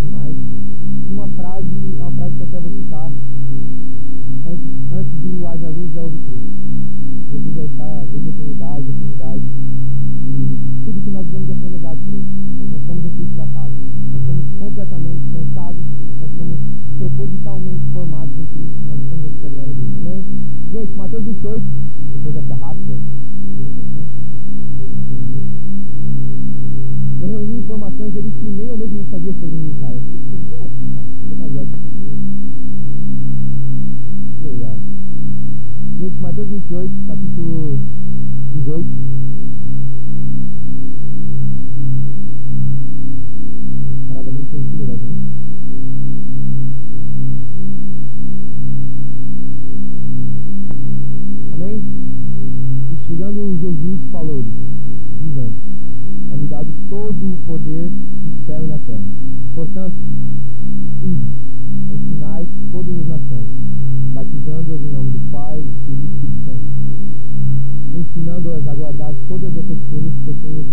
[0.00, 0.36] Demais.
[0.36, 3.12] E uma frase, uma frase que até vou citar.
[4.46, 6.40] Antes, antes do haja luz, já houve cruz.
[7.30, 9.42] Jesus já está desde a eternidade, a eternidade.
[10.26, 12.28] E tudo que nós vivemos é planejado por Ele.
[12.58, 13.74] Nós não somos efeitos da casa.
[14.12, 15.82] Nós somos completamente pensados,
[16.18, 16.58] nós somos
[16.98, 18.84] propositalmente formados em Cristo.
[18.86, 19.98] Nós estamos aqui para a glória dele.
[19.98, 20.24] Amém?
[20.72, 21.66] Gente, Mateus 28,
[22.12, 23.19] depois dessa rápida
[27.80, 29.98] informações dele que nem eu mesmo não sabia sobre mim, cara.
[29.98, 31.30] Que?
[31.30, 32.18] Eu mais gosto de comer.
[34.38, 34.78] Que legal.
[35.98, 37.80] Gente, Mateus 28, capítulo
[38.52, 38.99] 18.
[57.20, 59.04] Todo o poder no céu e na terra.
[59.54, 59.94] Portanto,
[61.02, 61.28] ide,
[61.92, 63.48] ensinai todas as nações,
[64.12, 66.64] batizando-as em nome do Pai, do Filho e do Espírito Santo,
[67.94, 70.64] ensinando-as a guardar todas essas coisas que eu tenho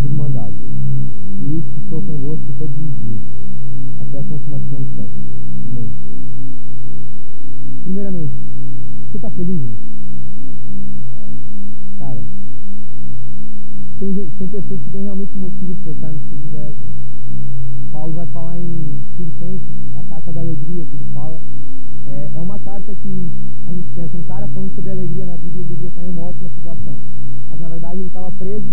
[0.00, 0.54] vos mandado.
[1.40, 3.20] E que estou convosco todos os dias,
[3.98, 5.22] até a consumação do século.
[5.64, 5.90] Amém.
[7.82, 8.34] Primeiramente,
[9.10, 9.85] você está feliz, gente?
[13.98, 16.96] Tem, tem pessoas que têm realmente motivos para estar felizes é a gente.
[17.90, 21.40] Paulo vai falar em Filipenses, é a carta da alegria que ele fala.
[22.06, 23.30] É, é uma carta que
[23.66, 26.22] a gente pensa, um cara falando sobre alegria na Bíblia, ele deveria estar em uma
[26.22, 27.00] ótima situação.
[27.48, 28.66] Mas na verdade ele estava preso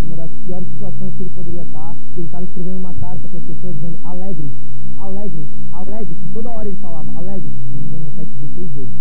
[0.00, 1.96] em uma das piores situações que ele poderia estar.
[2.16, 4.50] Ele estava escrevendo uma carta para as pessoas dizendo alegre,
[4.96, 6.16] alegre, alegre.
[6.32, 8.92] Toda hora ele falava alegre, se não me engano, repete 16 vezes.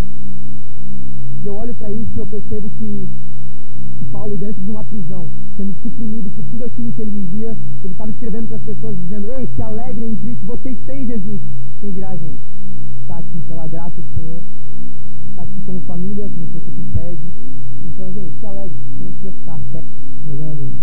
[1.43, 3.07] E eu olho para isso e eu percebo que
[4.05, 8.11] Paulo, dentro de uma prisão, sendo suprimido por tudo aquilo que ele vivia, ele estava
[8.11, 11.41] escrevendo para as pessoas dizendo: Ei, se alegrem em Cristo, vocês têm Jesus.
[11.79, 12.39] Quem dirá, gente?
[13.01, 14.43] Está aqui pela graça do Senhor,
[15.29, 17.21] está aqui como família, como força que impede.
[17.85, 18.77] Então, gente, se alegre.
[18.97, 19.89] Você não precisa ficar certo,
[20.27, 20.73] olhando.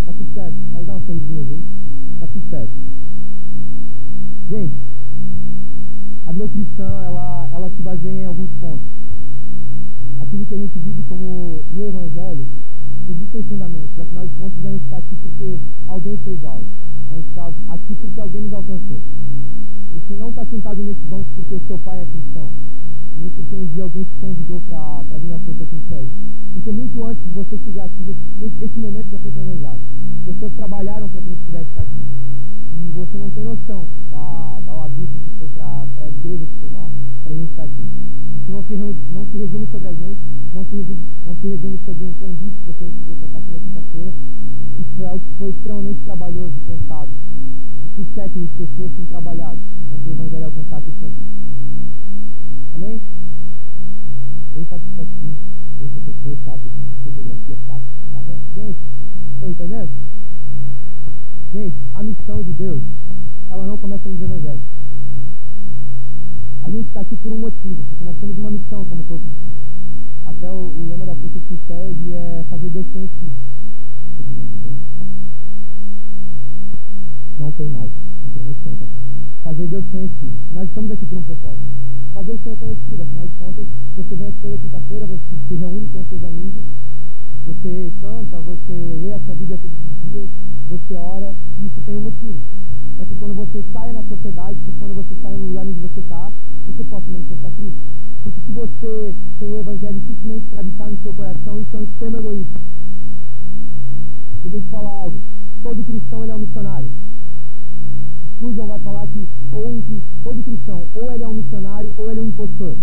[0.00, 0.56] Está tudo certo.
[0.72, 1.66] Pode dar uma sorrisinha, gente.
[2.14, 2.72] Está tudo certo.
[4.48, 4.74] Gente,
[6.26, 8.97] a vida cristã, ela, ela se baseia em alguns pontos
[10.20, 12.46] aquilo que a gente vive como no Evangelho,
[13.08, 13.98] existem fundamentos.
[13.98, 16.66] Afinal de contas, a gente está aqui porque alguém fez algo.
[17.08, 19.00] A gente está aqui porque alguém nos alcançou.
[19.94, 22.52] Você não está sentado nesse banco porque o seu pai é cristão,
[23.18, 26.10] nem porque um dia alguém te convidou para vir na força que segue.
[26.52, 29.80] Porque muito antes de você chegar aqui, esse, esse momento já foi planejado.
[30.24, 32.02] Pessoas trabalharam para que a gente pudesse estar aqui.
[32.80, 36.90] E você não tem noção da, da labuta que foi para a igreja se formar
[37.22, 37.84] para a gente estar aqui.
[38.48, 38.76] Isso não se,
[39.12, 40.20] não se resume sobre a gente,
[40.54, 43.52] não se resume, não se resume sobre um convite que você recebeu para estar aqui
[43.52, 44.14] na quinta-feira.
[44.80, 47.10] Isso foi algo que foi extremamente trabalhoso pensado.
[47.84, 49.60] E por séculos pessoas têm trabalhado
[49.90, 51.30] para que o Evangelho alcançasse essa vida.
[52.72, 53.02] Amém?
[54.54, 55.36] Bem participativo,
[55.78, 56.72] bem professor, sabe?
[57.04, 58.40] Geografia chata, tá vendo?
[58.54, 58.78] Gente,
[59.34, 59.90] estão entendendo?
[61.52, 62.82] Gente, a missão de Deus,
[63.50, 64.77] ela não começa nos evangelhos.
[66.62, 69.24] A gente está aqui por um motivo, porque nós temos uma missão como corpo.
[70.26, 73.32] Até o, o lema da força que segue é fazer Deus conhecido.
[77.38, 77.90] Não tem mais.
[79.42, 80.38] Fazer Deus conhecido.
[80.52, 81.64] Nós estamos aqui por um propósito.
[82.12, 83.02] Fazer o Senhor conhecido.
[83.02, 83.66] Afinal de contas,
[83.96, 86.64] você vem aqui toda quinta-feira, você se reúne com seus amigos,
[87.46, 90.28] você canta, você lê a sua Bíblia todos os dias,
[90.68, 92.38] você ora, e isso tem um motivo.
[92.96, 95.78] Para que quando você saia na sociedade, para que quando você saia no lugar onde
[95.78, 96.27] você está,
[96.72, 97.78] você possa manifestar Cristo.
[98.22, 101.82] Porque se você tem o Evangelho simplesmente para habitar no seu coração, isso é um
[101.84, 102.54] extremo egoísmo.
[104.42, 105.20] Deixa eu te falar algo.
[105.62, 106.90] Todo cristão ele é um missionário.
[108.36, 109.82] Spurgeon vai falar que ou um,
[110.22, 112.76] todo cristão, ou ele é um missionário, ou ele é um impostor.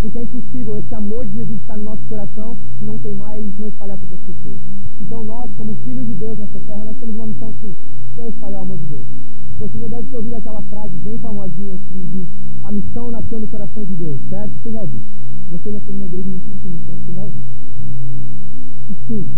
[0.00, 3.40] Porque é impossível esse amor de Jesus estar no nosso coração e não queimar e
[3.40, 4.60] a gente não espalhar para outras pessoas.
[5.00, 7.74] Então nós, como filhos de Deus nessa terra, nós temos uma missão sim,
[8.14, 9.06] que é espalhar o amor de Deus.
[9.58, 12.28] Você já deve ter ouvido aquela frase bem famosinha que diz
[12.64, 14.52] a missão nasceu no coração de Deus, certo?
[14.62, 15.00] Você já ouviu?
[15.50, 17.42] Você já teve uma igreja muito iniciante, você já ouviu?
[18.90, 19.30] E sim,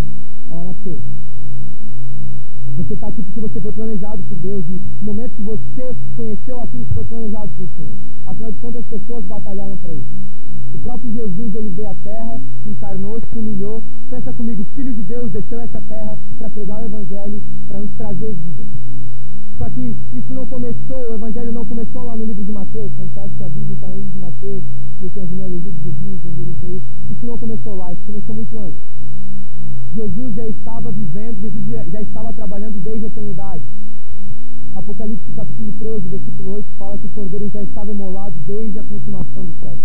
[0.51, 1.03] ela nasceu.
[2.77, 6.61] Você está aqui porque você foi planejado por Deus e no momento que você conheceu
[6.61, 7.97] a Cristo foi planejado por Senhor.
[8.27, 10.09] Afinal de contas, as pessoas batalharam para isso.
[10.73, 13.83] O próprio Jesus, ele veio à terra, encarnou, se humilhou.
[14.11, 18.35] Pensa comigo, Filho de Deus desceu essa terra para pregar o Evangelho, para nos trazer
[18.35, 18.65] vida.
[19.59, 23.13] Só que isso não começou, o Evangelho não começou lá no livro de Mateus, quando
[23.15, 24.65] você sua Bíblia, está no livro de Mateus,
[25.03, 26.83] e tem a genealogia de Jesus, onde ele veio.
[27.11, 28.81] Isso não começou lá, isso começou muito antes.
[29.95, 33.65] Jesus já estava vivendo, Jesus já estava trabalhando desde a eternidade.
[34.75, 39.47] Apocalipse capítulo 13, versículo 8, fala que o cordeiro já estava emolado desde a consumação
[39.47, 39.83] do século.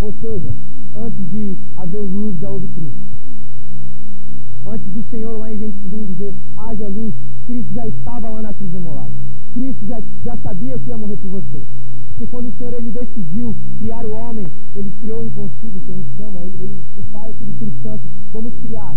[0.00, 0.54] Ou seja,
[0.94, 2.92] antes de haver luz, já houve cruz.
[4.66, 7.12] Antes do Senhor lá em Gênesis 1 dizer, haja luz,
[7.50, 9.12] Cristo já estava lá na cruz emolado.
[9.54, 11.66] Cristo já, já sabia que ia morrer por você.
[12.20, 15.96] E quando o Senhor ele decidiu criar o homem, ele criou um concílio que a
[15.96, 18.02] gente chama, ele, ele, o Pai, o Filho e o Espírito Santo,
[18.32, 18.96] vamos criar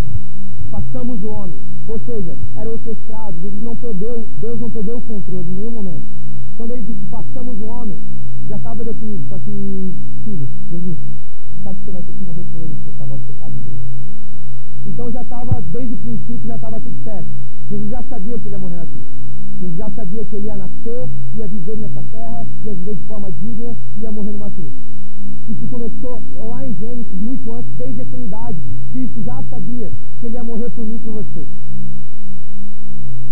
[0.69, 1.57] passamos o homem.
[1.87, 6.05] Ou seja, era orquestrado, Jesus não perdeu, Deus não perdeu o controle em nenhum momento.
[6.57, 7.99] Quando ele disse passamos o homem,
[8.47, 10.97] já estava definido, só que, filho, Jesus,
[11.63, 13.81] sabe que você vai ter que morrer por ele para salvar o pecado dele.
[14.85, 17.29] Então já estava, desde o princípio, já estava tudo certo.
[17.69, 19.07] Jesus já sabia que ele ia morrer na cruz.
[19.59, 23.31] Jesus já sabia que ele ia nascer, ia viver nessa terra, ia viver de forma
[23.31, 24.73] digna ia morrer numa cruz.
[25.47, 28.57] Isso começou lá em Gênesis, muito antes, desde a eternidade.
[28.91, 31.47] Cristo já sabia que ele ia morrer por mim e por você.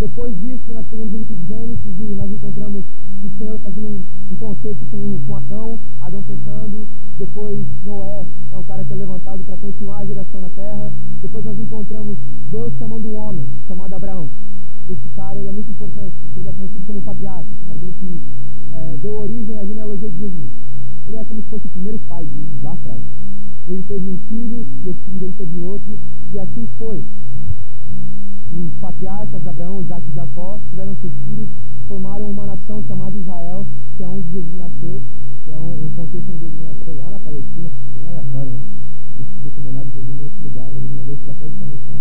[0.02, 2.84] Depois disso, nós pegamos o livro de Gênesis e nós encontramos
[3.24, 6.88] o Senhor fazendo um, um concerto com, com Adão, Adão pensando.
[7.20, 10.92] Depois, Noé é um cara que é levantado para continuar a geração na terra.
[11.22, 12.18] Depois, nós encontramos
[12.52, 14.28] Deus chamando um homem, chamado Abraão.
[14.90, 18.22] Esse cara é muito importante, porque ele é conhecido como patriarca, alguém que
[18.74, 20.50] é, deu origem à genealogia de Jesus.
[21.06, 23.04] Ele é como se fosse o primeiro pai de Jesus lá atrás.
[23.68, 26.00] Ele teve um filho, e esse filho dele teve outro,
[26.34, 27.06] e assim foi.
[28.54, 31.50] Os patriarcas, Abraão, Isaac e Jacó, tiveram seus filhos,
[31.88, 33.66] formaram uma nação chamada Israel,
[33.96, 35.02] que é onde Jesus nasceu,
[35.46, 38.60] que é um, um contexto onde Jesus nasceu, lá na Palestina, bem aleatório, né?
[39.64, 42.00] Morado Jesus em outro lugar, mas ele mandou estrategicamente lá.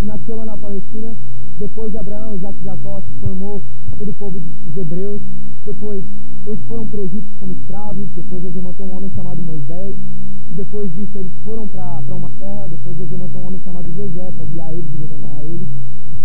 [0.00, 1.16] E nasceu lá na Palestina,
[1.58, 3.62] depois de Abraão, Isaac e Jacó, se formou
[3.98, 5.20] todo o povo dos hebreus,
[5.66, 6.04] depois
[6.46, 9.96] eles foram para o Egito como escravos, depois Deus levantou um homem chamado Moisés,
[10.54, 14.46] depois disso eles foram para uma terra, depois Deus levantou um homem chamado Josué para
[14.46, 15.68] guiar eles e governar eles.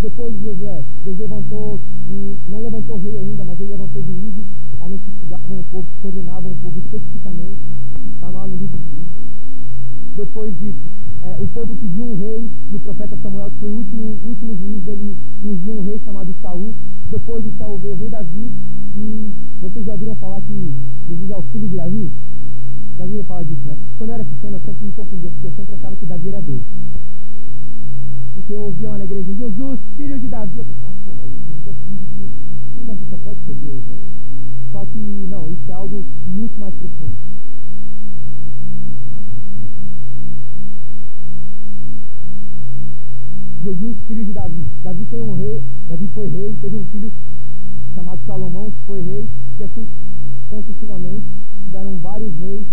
[0.01, 1.79] Depois de Josué, Deus levantou,
[2.09, 4.45] um, não levantou rei ainda, mas ele levantou juízes,
[4.79, 7.61] homens que cuidavam o povo, coordenavam o povo especificamente,
[8.15, 9.33] está lá no livro de juízes.
[10.15, 10.81] Depois disso,
[11.23, 14.55] é, o povo pediu um rei, e o profeta Samuel, que foi o último, último
[14.57, 16.75] juiz, ele ungiu um rei chamado Saul.
[17.09, 18.51] Depois de Saul veio o rei Davi,
[18.97, 20.73] e vocês já ouviram falar que
[21.07, 22.11] Jesus é o filho de Davi?
[22.97, 23.77] Já ouviram falar disso, né?
[23.97, 26.41] Quando eu era pequeno, eu sempre me confundia, porque eu sempre achava que Davi era
[26.41, 26.63] Deus.
[28.33, 30.57] Porque eu ouvia lá na igreja, Jesus, filho de Davi.
[30.57, 32.31] Eu pensava, pô, mas Jesus é filho de Deus.
[32.71, 33.97] Então Davi só pode ser Deus, né?
[34.71, 37.15] Só que, não, isso é algo muito mais profundo.
[43.63, 44.67] Jesus, filho de Davi.
[44.83, 47.13] Davi tem um rei, Davi foi rei, teve um filho
[47.93, 49.87] chamado Salomão, que foi rei, e assim
[50.49, 51.25] concessivamente
[51.65, 52.65] tiveram vários reis.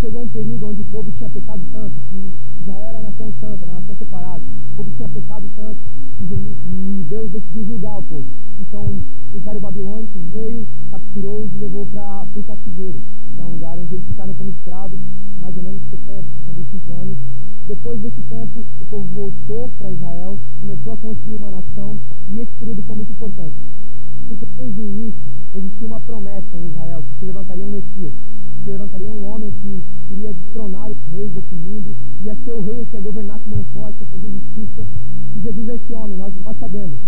[0.00, 3.96] Chegou um período onde o povo tinha pecado tanto, que Israel era nação santa, nação
[3.96, 4.42] separada.
[4.72, 5.78] O povo tinha pecado tanto
[6.20, 8.26] e Deus decidiu julgar o povo.
[8.60, 9.02] Então
[9.32, 13.00] o Império Babilônico veio, capturou-os e levou para o cativeiro,
[13.34, 15.00] que é um lugar onde eles ficaram como escravos
[15.40, 17.18] mais ou menos 70, 75 anos.
[17.66, 21.98] Depois desse tempo, o povo voltou para Israel, começou a construir uma nação
[22.30, 23.54] e esse período foi muito importante.
[24.28, 25.20] Porque desde o início
[25.54, 28.12] existia uma promessa em Israel que se levantaria um Messias,
[28.64, 32.86] se levantaria um homem que iria destronar os reis desse mundo, ia ser o rei
[32.86, 34.86] que ia governar com mão forte, ia fazer justiça.
[35.36, 36.98] E Jesus é esse homem, nós, nós sabemos.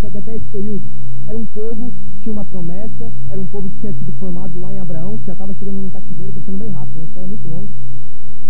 [0.00, 0.82] Só que até esse período
[1.26, 4.72] era um povo que tinha uma promessa, era um povo que tinha sido formado lá
[4.72, 7.48] em Abraão, que já estava chegando num cativeiro, estou sendo bem rápido, uma história muito
[7.48, 7.68] longa.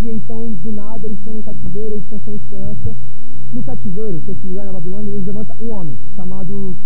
[0.02, 2.96] E então, do nada, eles estão num cativeiro, eles estão sem esperança.
[3.52, 6.76] No cativeiro, que é esse lugar na Babilônia, Deus levanta um homem chamado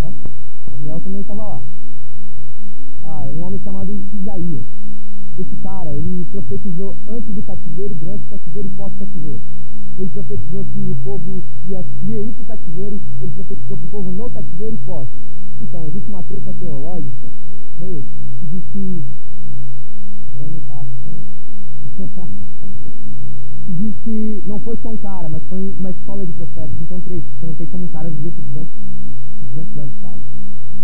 [0.00, 0.12] Ó,
[0.70, 1.62] Daniel também estava lá.
[3.04, 4.64] Ah, um homem chamado Isaías.
[5.38, 9.40] esse cara, ele profetizou antes do cativeiro, durante o cativeiro e pós-cativeiro.
[9.98, 13.90] Ele profetizou que o povo ia, ia ir para o cativeiro, ele profetizou para o
[13.90, 15.08] povo no cativeiro e pós.
[15.60, 17.28] Então, existe uma treta teológica,
[17.78, 18.04] meio,
[18.40, 19.04] que diz que.
[20.34, 20.84] Breno tá.
[23.72, 26.76] diz que não foi só um cara, mas foi uma escola de profetas.
[26.80, 28.68] Então, três, porque não tem como um cara viver por 200,
[29.50, 30.22] 200 anos, quase.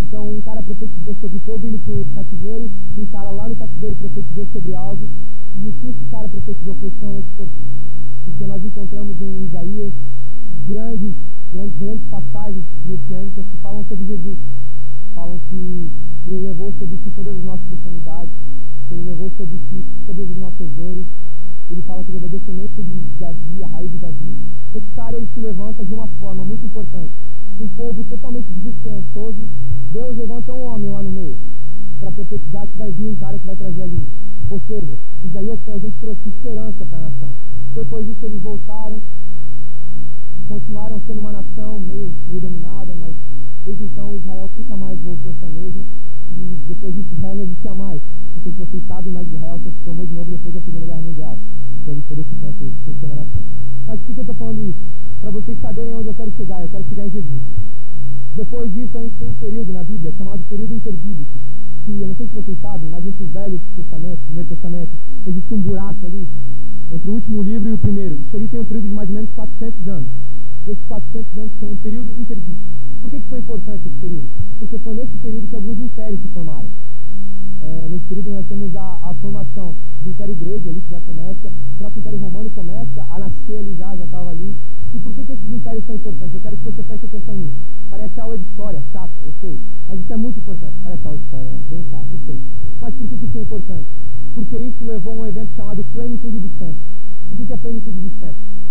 [0.00, 3.56] Então, um cara profetizou sobre o povo indo para o cativeiro, um cara lá no
[3.56, 5.08] cativeiro profetizou sobre algo,
[5.56, 7.64] e o que esse cara profetizou foi extremamente importante.
[8.24, 9.92] Porque nós encontramos em Isaías
[10.66, 11.14] grandes,
[11.52, 14.38] grandes, grandes passagens messiânicas que falam sobre Jesus.
[15.14, 15.90] Falam que
[16.26, 18.34] ele levou sobre si todas as nossas enfermidades,
[18.90, 21.06] ele levou sobre si todas as nossas dores.
[21.70, 24.38] Ele fala que ele é da descendência de Davi, a raiz de Davi.
[24.74, 27.12] Esse cara ele se levanta de uma forma muito importante.
[27.60, 29.48] Um povo totalmente desesperançoso.
[29.92, 31.38] Deus levanta um homem lá no meio
[32.00, 34.08] para profetizar que vai vir um cara que vai trazer ali.
[34.50, 37.32] Ou seja, Isaías foi alguém que trouxe esperança para a nação.
[37.74, 39.02] Depois disso eles voltaram,
[40.48, 43.16] continuaram sendo uma nação meio, meio dominada, mas
[43.64, 45.86] desde então Israel nunca mais voltou a ser a mesma.
[46.30, 48.02] E depois disso Israel não existia mais.
[48.34, 50.86] Não sei se vocês sabem, mas Israel só se formou de novo depois da Segunda
[50.86, 51.38] Guerra Mundial.
[51.78, 53.44] Depois de todo esse tempo sem ser uma nação.
[53.86, 54.80] Mas por que, eu estou falando isso?
[55.20, 56.62] Para vocês saberem onde eu quero chegar.
[56.62, 57.42] Eu quero chegar em Jesus.
[58.36, 61.30] Depois disso, a gente tem um período na Bíblia chamado período interbíblico,
[61.84, 64.90] que eu não sei se vocês sabem, mas entre o Velho Testamento, o Primeiro Testamento,
[65.24, 66.28] existe um buraco ali
[66.90, 68.20] entre o último livro e o primeiro.
[68.20, 70.10] Isso ali tem um período de mais ou menos 400 anos.
[70.66, 72.62] Esses 400 anos são um período interbíblico.
[73.02, 74.28] Por que, que foi importante esse período?
[74.58, 76.70] Porque foi nesse período que alguns impérios se formaram.
[77.60, 81.48] É, nesse período nós temos a, a, formação do Império Grego ali, que já começa,
[81.48, 84.56] o próprio Império Romano começa a nascer ali já, já estava ali.
[84.94, 86.34] E por que, que esses impérios são importantes?
[86.34, 87.56] Eu quero que você preste atenção nisso.
[87.90, 89.58] Parece aula de história, chata, eu sei.
[89.86, 90.74] Mas isso é muito importante.
[90.82, 91.62] Parece aula de história, né?
[91.68, 92.40] Bem chato, eu sei.
[92.80, 93.88] Mas por que, que isso é importante?
[94.34, 96.82] Porque isso levou a um evento chamado Plenitude dos Tempos.
[97.32, 98.63] O que, que é Plenitude dos Tempos?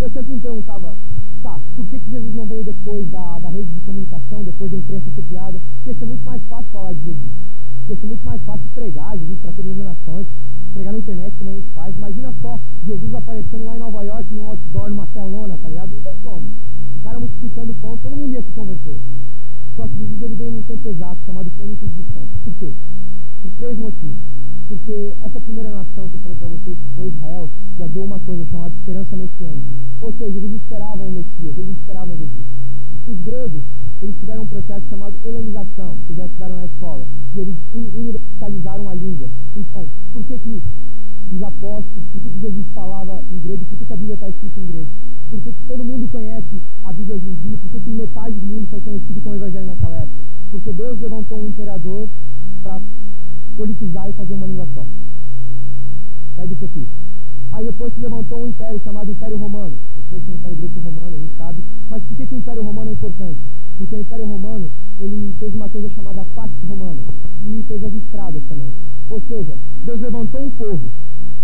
[0.00, 0.98] Eu sempre me perguntava,
[1.42, 4.78] tá, por que, que Jesus não veio depois da, da rede de comunicação, depois da
[4.78, 5.60] imprensa ser criada?
[5.86, 7.32] Ia ser muito mais fácil falar de Jesus.
[7.88, 10.26] Ia ser muito mais fácil pregar Jesus para todas as nações,
[10.72, 11.96] pregar na internet como a gente faz.
[11.96, 15.94] Imagina só Jesus aparecendo lá em Nova York, num outdoor, numa telona, tá ligado?
[15.94, 16.50] Não tem como.
[16.96, 18.98] O cara multiplicando pão, todo mundo ia se converter.
[19.76, 22.34] Só que Jesus ele veio num tempo exato, chamado plenitude dos tempos.
[22.44, 22.72] Por quê?
[23.42, 24.16] Por três motivos.
[24.68, 28.44] Porque essa primeira nação que eu falei para vocês, que foi Israel, guardou uma coisa
[28.46, 29.74] chamada esperança messiânica.
[30.00, 32.46] Ou seja, eles esperavam o Messias, eles esperavam Jesus.
[33.06, 33.62] Os gregos,
[34.00, 38.94] eles tiveram um processo chamado helenização, que já estudaram na escola, e eles universalizaram a
[38.94, 39.28] língua.
[39.54, 40.62] Então, por que que
[41.32, 44.28] os apóstolos, por que, que Jesus falava em grego, por que, que a Bíblia está
[44.28, 44.90] escrita em grego?
[45.30, 47.58] Por que, que todo mundo conhece a Bíblia hoje em dia?
[47.58, 50.24] Por que, que metade do mundo foi conhecido como Evangelho naquela época?
[50.50, 52.08] Porque Deus levantou um imperador
[52.62, 52.80] para
[53.56, 54.86] politizar e fazer uma língua só.
[56.36, 56.88] Segue isso aqui.
[57.52, 59.78] Aí depois se levantou um império chamado Império Romano.
[59.96, 61.62] Depois tem o Império Greco-Romano, a gente sabe.
[61.88, 63.38] Mas por que, que o Império Romano é importante?
[63.78, 67.02] Porque o Império Romano ele fez uma coisa chamada Pax Romana
[67.44, 68.74] e fez as estradas também.
[69.08, 70.90] Ou seja, Deus levantou um povo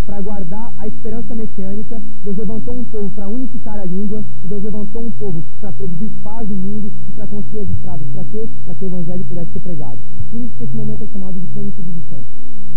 [0.06, 4.62] para guardar a esperança messiânica, Deus levantou um povo para unificar a língua, e Deus
[4.62, 8.06] levantou um povo para produzir paz no mundo e para construir as estradas.
[8.12, 8.48] Para quê?
[8.64, 9.98] Para que o evangelho pudesse ser pregado.
[10.30, 12.26] Por isso que esse momento é chamado de plenitude dos tempos.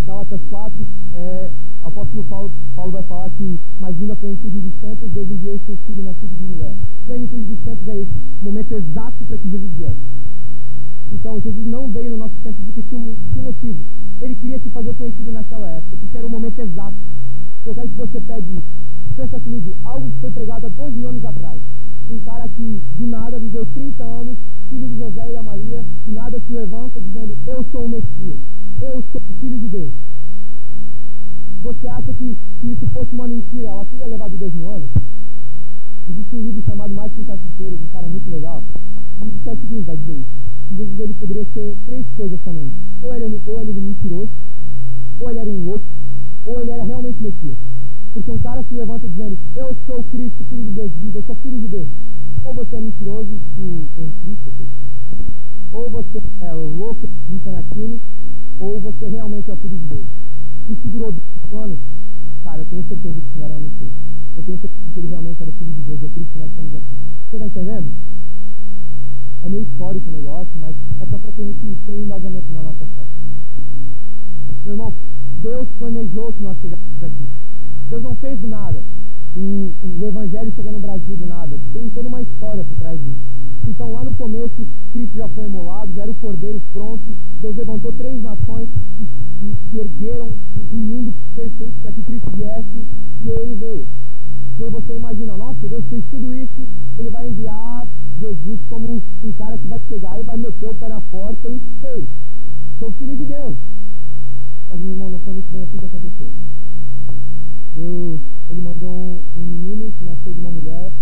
[0.06, 1.52] Gálatas 4, é,
[1.84, 5.60] apóstolo Paulo, Paulo vai falar que, mas vindo a plenitude dos tempos, Deus enviou o
[5.66, 6.76] seu filho nascido de mulher.
[7.06, 10.02] Plenitude dos tempos é esse, momento exato para que Jesus viesse.
[11.14, 13.84] Então, Jesus não veio no nosso tempo porque tinha um, tinha um motivo.
[14.20, 16.98] Ele queria se fazer conhecido naquela época, porque era o momento exato.
[17.66, 18.84] Eu quero que você pegue isso.
[19.16, 21.62] Pensa comigo, algo que foi pregado há dois mil anos atrás.
[22.10, 24.38] Um cara que do nada viveu 30 anos,
[24.70, 28.40] filho de José e da Maria, do nada se levanta dizendo: Eu sou o Messias,
[28.82, 29.94] eu sou o filho de Deus.
[31.62, 34.90] Você acha que se isso fosse uma mentira, ela teria levado dois mil anos?
[36.10, 38.66] Existe um livro chamado Mais que um cara muito legal,
[39.22, 39.70] e o.
[39.70, 40.43] Lewis vai dizer isso.
[40.82, 42.76] Ele poderia ser três coisas somente.
[43.02, 44.32] Ou ele, ou ele era um mentiroso,
[45.20, 45.86] ou ele era um louco,
[46.46, 47.58] ou ele era realmente Messias.
[48.14, 51.24] Porque um cara se levanta dizendo, eu sou o Cristo, filho de Deus vivo, eu
[51.24, 51.90] sou filho de Deus.
[52.44, 53.88] Ou você é mentiroso, o
[54.22, 54.54] Cristo,
[55.72, 58.00] ou você é louco, acredita naquilo,
[58.60, 60.06] ou você realmente é o filho de Deus.
[60.68, 61.80] Se durou dois anos,
[62.44, 63.92] cara, eu tenho certeza que isso não era uma mentira.
[64.38, 66.50] Eu tenho certeza que ele realmente era filho de Deus, é por isso que nós
[66.50, 66.96] estamos aqui.
[67.30, 67.92] Você está entendendo?
[69.44, 72.54] É meio histórico o negócio, mas é só para que a gente tenha um embasamento
[72.54, 73.06] na nossa fé.
[74.64, 74.96] Meu irmão,
[75.42, 77.30] Deus planejou que nós chegássemos aqui.
[77.90, 78.84] Deus não fez do nada.
[79.36, 81.60] o, o evangelho chega no Brasil do nada.
[81.74, 83.20] Tem toda uma história por trás disso.
[83.68, 87.18] Então, lá no começo, Cristo já foi emolado, já era o cordeiro pronto.
[87.42, 90.38] Deus levantou três nações que, que ergueram
[90.72, 92.86] um mundo perfeito para que Cristo viesse
[93.22, 93.88] e ele veio.
[94.60, 96.68] E aí você imagina, nossa, Deus fez tudo isso,
[97.00, 97.88] ele vai enviar
[98.20, 101.60] Jesus como um cara que vai chegar e vai meter o pé na porta e
[101.82, 102.08] sei,
[102.78, 103.58] sou filho de Deus.
[104.70, 106.32] Mas meu irmão, não foi muito bem assim que aconteceu.
[107.76, 110.94] Deus, ele mandou um, um menino que nasceu de uma mulher,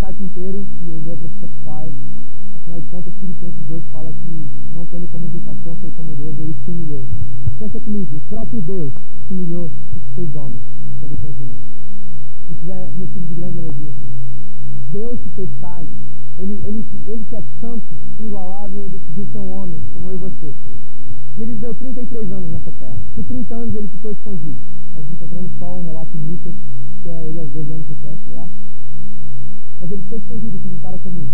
[0.00, 1.94] carpinteiro, que herdou a profissão do pai.
[2.54, 6.56] Afinal de contas, Filipenses 2 fala que, não tendo como usurpação ser como Deus, ele
[6.64, 7.06] se humilhou.
[7.60, 8.92] Pensa comigo, o próprio Deus
[9.28, 10.60] se humilhou e se fez homem,
[11.02, 11.79] habitou entre nós.
[12.64, 13.92] Já é motivo de grande alegria.
[14.92, 15.90] Deus se fez carne.
[16.38, 17.84] Ele, ele, ele que é santo,
[18.18, 20.54] inigualável, decidiu ser um homem, como eu e você.
[21.36, 22.98] E ele viveu 33 anos nessa terra.
[23.14, 24.58] Por 30 anos ele ficou escondido.
[24.94, 26.54] Nós encontramos só um relato de Lucas,
[27.02, 28.48] que é ele aos 12 anos do tempo lá.
[29.80, 31.28] Mas ele foi escondido como um cara comum.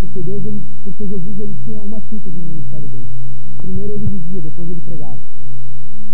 [0.00, 3.08] Porque Deus, ele, porque Jesus ele tinha uma síntese no ministério dele.
[3.58, 5.18] Primeiro ele vivia, depois ele pregava.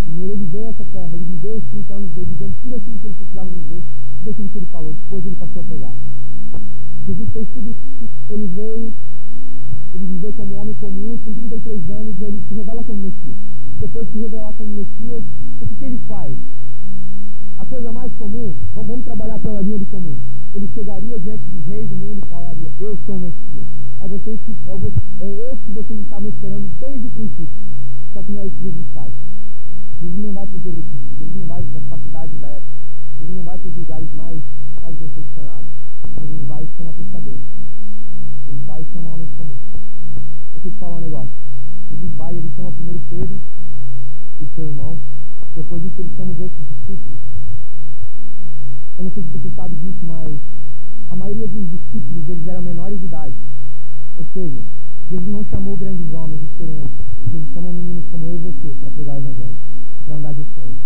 [0.05, 2.99] Primeiro ele veio a essa terra, ele viveu os 30 anos dele, vivendo tudo aquilo
[2.99, 3.83] que ele precisava viver,
[4.19, 4.95] tudo aquilo que ele falou.
[4.95, 5.97] Depois ele passou a pregar.
[7.07, 7.77] Jesus fez tudo
[8.31, 8.93] ele veio,
[9.95, 13.37] ele viveu como homem comum e com 33 anos ele se revela como Messias.
[13.81, 15.25] Depois de se revelar como Messias,
[15.61, 16.37] o que, que ele faz?
[17.59, 20.19] A coisa mais comum, vamos, vamos trabalhar pela linha do comum.
[20.55, 23.67] Ele chegaria diante dos reis do mundo e falaria: Eu sou o Messias.
[24.01, 27.49] É, vocês que, é, é eu que vocês estavam esperando desde o princípio.
[28.13, 29.15] Só que não é isso que Jesus faz.
[30.03, 32.73] Jesus não vai para os eruditos, Jesus não vai para as faculdades da época,
[33.21, 34.43] Jesus não vai para os lugares mais,
[34.83, 35.71] mais bem posicionados.
[36.21, 37.39] Jesus vai ser uma pescador.
[38.49, 39.61] Ele vai e chama homens comuns.
[39.75, 41.33] Eu preciso falar um negócio.
[41.89, 43.41] Jesus vai e ele chama primeiro Pedro
[44.41, 44.99] e seu irmão.
[45.55, 47.21] Depois disso ele chama os outros discípulos.
[48.99, 50.41] Eu não sei se você sabe disso, mas
[51.11, 53.37] a maioria dos discípulos eles eram menores de idade.
[54.19, 54.65] Ou seja,
[55.09, 56.91] Jesus não chamou grandes homens experientes.
[57.31, 59.57] Jesus chamou meninos como eu e você para pregar o evangelho,
[60.05, 60.79] para andar de frente.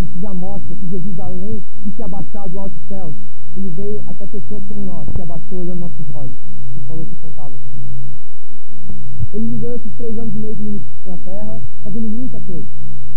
[0.00, 3.14] Isso já mostra que Jesus, além de se abaixar do alto céu,
[3.56, 6.36] ele veio até pessoas como nós, se abaixou olhando nossos olhos
[6.76, 12.08] e falou que contava com Ele viveu esses três anos e meio na terra, fazendo
[12.08, 12.66] muita coisa.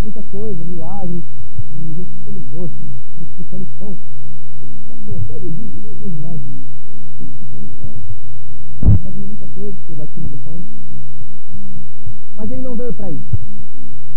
[0.01, 1.23] Muita coisa, milagres,
[1.73, 2.75] e ressuscitando morto,
[3.17, 4.15] multiplicando pão, cara.
[4.87, 6.41] Já, pô, sai de vida, não é demais.
[7.19, 8.01] Multiplicando pão,
[9.03, 10.65] fazendo muita coisa, que eu bati no telefone.
[12.37, 13.39] Mas ele não veio para isso.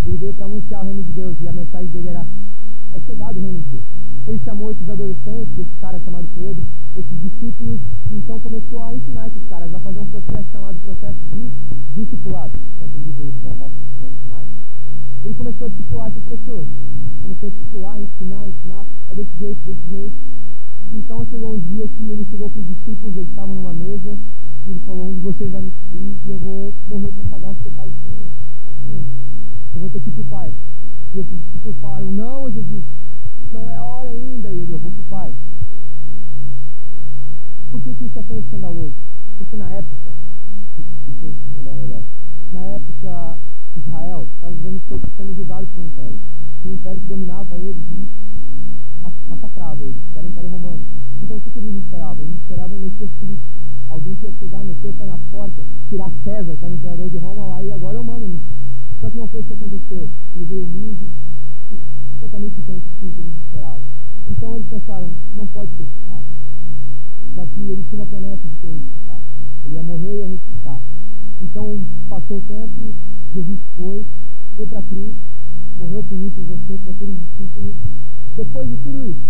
[0.07, 2.27] Ele veio para anunciar o reino de Deus e a mensagem dele era:
[2.93, 3.85] é chegado o reino de Deus.
[4.27, 6.65] Ele chamou esses adolescentes, esse cara chamado Pedro,
[6.97, 11.19] esses discípulos, e então começou a ensinar esses caras a fazer um processo chamado processo
[11.33, 11.51] de
[11.95, 12.53] discipulado.
[12.79, 14.49] Que é aquele livro de Von Hoffman, que mais.
[15.25, 16.69] Ele começou a discipular essas pessoas.
[17.23, 20.15] Começou a discipular, ensinar, ensinar, é desse jeito, desse jeito.
[20.93, 24.17] Então chegou um dia que ele chegou para os discípulos, eles estavam numa mesa,
[24.67, 27.59] e ele falou, onde vocês vão me sair e eu vou morrer para pagar os
[27.59, 28.31] pecados do mundo.
[29.75, 30.55] Eu vou ter que ir para o Pai.
[31.15, 32.85] E esses discípulos falaram, não, Jesus,
[33.51, 34.53] não é a hora ainda.
[34.53, 35.35] E ele, eu vou para o Pai.
[37.71, 38.95] Por que, que isso é tão escandaloso?
[39.39, 40.13] Porque na época,
[40.77, 42.09] deixa eu lembrar um negócio.
[42.53, 43.39] Na época,
[43.77, 44.55] Israel estava
[45.17, 46.21] sendo julgado por um império.
[46.65, 48.09] Um império que dominava eles e
[49.27, 50.85] massacrava eles, que era o Império Romano.
[51.23, 52.25] Então o que, que eles esperavam?
[52.25, 53.49] Eles esperavam um Messias político.
[53.89, 57.11] Alguém que ia chegar, meter o pé na porta, tirar César, que era o imperador
[57.11, 58.62] de Roma lá, e agora eu mando nisso.
[59.03, 60.09] Só que não foi o que aconteceu.
[60.33, 61.11] Ele veio humilde,
[62.13, 63.83] completamente diferente do que eles esperavam.
[64.29, 66.25] Então eles pensaram, não pode ser citado.
[67.35, 69.25] Só que ele tinha uma promessa de ser ressuscitado.
[69.65, 70.81] Ele ia morrer e ia ressuscitar.
[71.41, 72.95] Então passou o tempo,
[73.35, 74.07] Jesus foi,
[74.55, 75.17] foi para a cruz,
[75.79, 77.75] morreu por mim, por você, para aqueles discípulos.
[78.37, 79.27] Depois de tudo isso,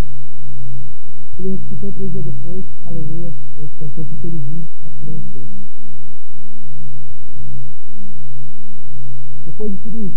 [1.39, 5.49] ele ressuscitou três dias depois, aleluia, ele cantou porque ele vive na frente dele.
[9.45, 10.17] Depois de tudo isso,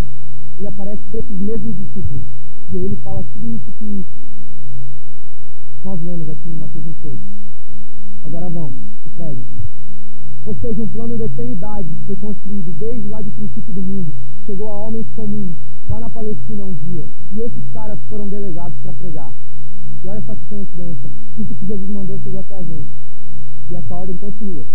[0.57, 2.23] ele aparece para esses mesmos discípulos.
[2.71, 4.05] E ele fala tudo isso que
[5.83, 7.19] nós lemos aqui em Mateus 28.
[8.23, 8.73] Agora vão
[9.05, 9.45] e preguem.
[10.45, 14.13] Ou seja, um plano de eternidade que foi construído desde lá do princípio do mundo,
[14.45, 15.55] chegou a homens comuns,
[15.89, 17.07] lá na Palestina um dia.
[17.31, 19.33] E esses caras foram delegados para pregar.
[20.03, 21.09] E olha só que coincidência.
[21.37, 22.89] Isso que Jesus mandou chegou até a gente.
[23.69, 24.65] E essa ordem continua.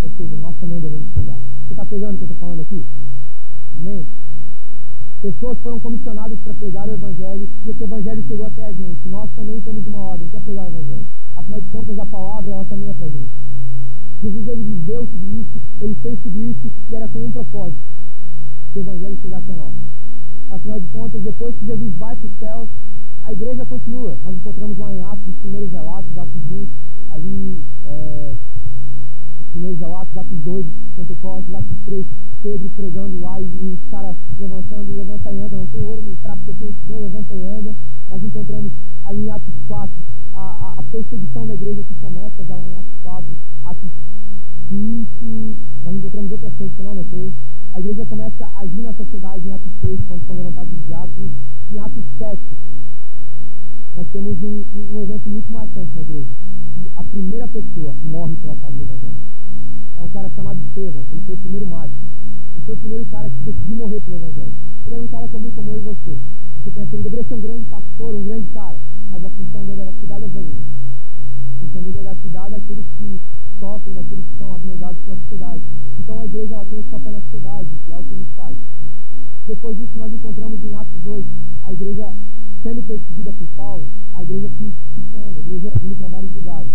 [0.00, 1.38] Ou seja, nós também devemos pregar.
[1.66, 2.86] Você está pegando o que eu estou falando aqui?
[3.76, 4.06] Amém?
[5.22, 9.06] Pessoas foram comissionadas para pregar o Evangelho e esse Evangelho chegou até a gente.
[9.08, 11.06] Nós também temos uma ordem, que é pregar o Evangelho.
[11.36, 13.30] Afinal de contas, a palavra ela também é para gente.
[14.22, 17.80] Jesus ele viveu tudo isso, ele fez tudo isso e era com um propósito:
[18.72, 19.74] que o Evangelho chegasse a nós.
[20.50, 22.68] Afinal de contas, depois que Jesus vai para os céus,
[23.22, 24.18] a igreja continua.
[24.24, 26.66] Nós encontramos lá em Atos os primeiros relatos, Atos 1,
[27.10, 28.34] ali, é,
[29.38, 32.06] os primeiros relatos, Atos 2, Pentecostes, Atos 3,
[32.42, 36.42] Pedro pregando lá e os caras levantando, levanta e anda, não tem ouro nem prata,
[36.46, 37.76] eu tenho dom, levanta e anda.
[38.08, 38.72] Nós encontramos
[39.04, 39.94] ali em Atos 4
[40.34, 43.90] a, a, a perseguição da igreja que começa já lá em Atos 4, Atos
[44.68, 47.32] 5, nós encontramos outras coisas que eu não anotei.
[47.72, 51.32] A igreja começa a agir na sociedade em Atos 6, quando são levantados os diáconos.
[51.72, 52.40] Em Atos 7,
[53.96, 56.30] nós temos um, um evento muito marcante na igreja.
[56.96, 59.16] A primeira pessoa morre pela causa do evangelho.
[59.96, 61.96] É um cara chamado Estevão, ele foi o primeiro mártir.
[62.54, 64.54] Ele foi o primeiro cara que decidiu morrer pelo evangelho.
[64.86, 66.18] Ele era um cara comum como eu e você.
[66.56, 69.80] Você pensa, ele deveria ser um grande pastor, um grande cara, mas a função dele
[69.80, 70.64] era cuidar das velhinhas.
[71.56, 73.20] A função dele era cuidar daqueles que
[73.58, 75.62] sofrem, daqueles que são abnegados pela sociedade.
[75.98, 78.34] Então a igreja ela tem esse papel na sociedade, que é o que a gente
[78.34, 78.56] faz.
[79.46, 81.26] Depois disso, nós encontramos em Atos 8
[81.64, 82.14] a igreja
[82.62, 86.70] sendo perseguida por Paulo, a igreja se expande, a igreja indo para vários lugares.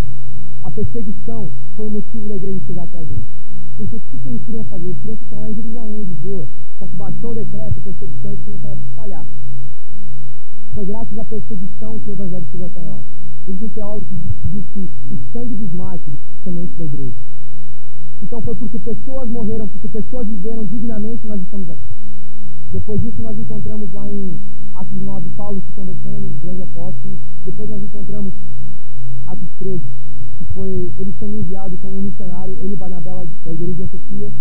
[0.65, 3.27] A perseguição foi o motivo da igreja chegar até a gente.
[3.77, 4.85] Porque o que, eles queriam fazer?
[4.85, 6.47] Eles queriam ficar lá em Jerusalém, de boa.
[6.79, 9.25] Só que baixou o decreto, a perseguição, eles começaram a se espalhar.
[10.73, 13.05] Foi graças à perseguição que o evangelho chegou até nós.
[13.47, 17.15] Existe um teólogo que diz que o sangue dos mártires, semente da igreja.
[18.23, 21.81] Então foi porque pessoas morreram, porque pessoas viveram dignamente, nós estamos aqui.
[22.71, 24.41] Depois disso nós encontramos lá em
[24.73, 27.19] Atos 9 Paulo se convertendo, um grande apóstolo.
[27.45, 28.33] Depois nós encontramos
[29.27, 29.83] Atos 13,
[30.37, 34.31] que foi ele sendo enviado como missionário, ele e da igreja de Antioquia.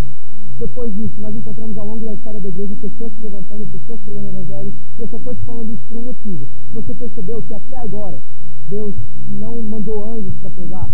[0.59, 4.27] Depois disso, nós encontramos ao longo da história da igreja pessoas se levantando, pessoas pregando
[4.27, 4.73] o evangelho.
[4.99, 6.49] E eu só estou te falando isso por um motivo.
[6.73, 8.23] Você percebeu que até agora
[8.69, 8.95] Deus
[9.29, 10.91] não mandou anjos para pregar?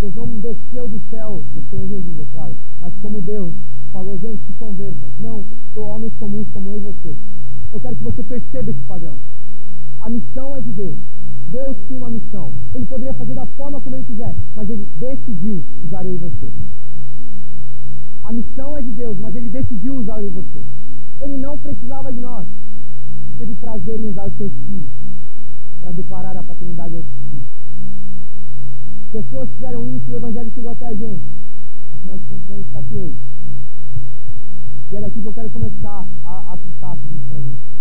[0.00, 2.56] Deus não desceu do céu, do Senhor Jesus, é claro.
[2.80, 3.54] Mas como Deus
[3.92, 5.08] falou, gente, se convertam.
[5.18, 7.16] Não, sou homens comuns como eu e você.
[7.72, 9.18] Eu quero que você perceba esse padrão.
[10.02, 10.98] A missão é de Deus.
[11.48, 12.52] Deus tinha uma missão.
[12.74, 16.52] Ele poderia fazer da forma como ele quiser, mas ele decidiu usar eu e você.
[18.24, 20.64] A missão é de Deus, mas ele decidiu usar eu e você.
[21.20, 22.48] Ele não precisava de nós.
[23.28, 24.90] Ele teve prazer em usar os seus filhos
[25.80, 27.46] para declarar a paternidade aos filhos.
[29.12, 31.22] Pessoas fizeram isso e o evangelho chegou até a gente.
[31.92, 33.18] Afinal de contas, a gente está aqui hoje.
[34.90, 37.71] E é daqui que eu quero começar a aplicar tudo isso para a gente.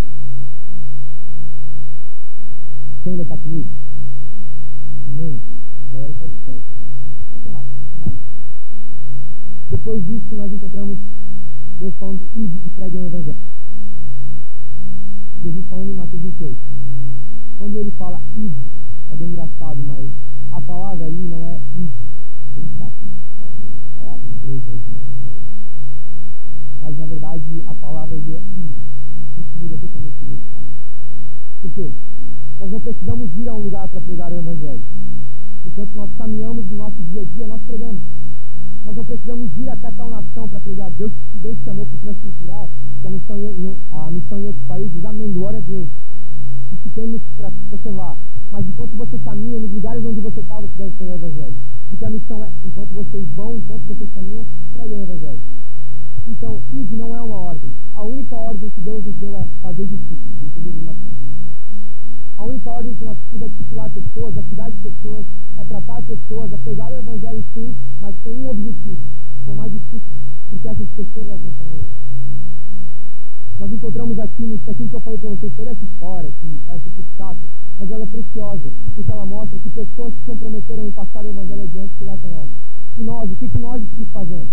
[3.01, 3.67] Você ainda está comigo?
[5.07, 5.41] Amém?
[5.89, 6.85] A galera está esperta, tá?
[7.31, 8.21] Vai ser rápido, vai ser rápido.
[9.71, 10.99] Depois disso, nós encontramos
[11.79, 13.39] Deus falando, ide e preguem o Evangelho.
[15.41, 16.59] Jesus falando em Mateus 28.
[17.57, 18.71] Quando ele fala ide,
[19.09, 20.07] é bem engraçado, mas
[20.51, 21.91] a palavra ali não é ide.
[22.53, 22.93] Bem chato.
[23.39, 25.39] A palavra no hoje não é
[26.81, 28.75] Mas na verdade a palavra é ide.
[29.39, 30.70] Isso muda totalmente o significado.
[31.62, 31.91] Por quê?
[32.60, 34.84] Nós não precisamos ir a um lugar para pregar o Evangelho.
[35.65, 38.02] Enquanto nós caminhamos no nosso dia a dia, nós pregamos.
[38.84, 40.89] Nós não precisamos ir até tal nação para pregar.
[40.91, 42.69] Deus, se Deus chamou para o transcultural,
[43.02, 45.88] que a missão, em, a missão em outros países, amém, glória a Deus.
[46.71, 48.17] E que tem para você vá.
[48.52, 51.56] Mas enquanto você caminha, nos lugares onde você está, você deve pregar o Evangelho.
[51.89, 55.39] Porque a missão é, enquanto vocês vão, enquanto vocês caminham, preguem o Evangelho.
[56.28, 57.71] Então, ide não é uma ordem.
[57.93, 61.40] A única ordem que Deus nos deu é fazer discípulos nações.
[62.41, 65.27] A única ordem que nós temos é discipular pessoas, é cuidar de pessoas,
[65.60, 68.99] é tratar pessoas, é pegar o evangelho sim, mas com um objetivo,
[69.45, 71.91] formar discípulos, porque essas pessoas alcançarão ele.
[73.60, 76.89] Nós encontramos aqui no aquilo que eu falei para vocês, toda essa história, que parece
[76.89, 80.91] um pouco chata, mas ela é preciosa, porque ela mostra que pessoas se comprometeram em
[80.93, 82.49] passar o evangelho adiante chegar até nós.
[82.97, 84.49] E nós, o que, que nós estamos fazendo?